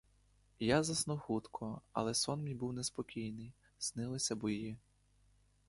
[0.59, 4.77] Я заснув хутко, але сон мій був неспокійний: снилися бої.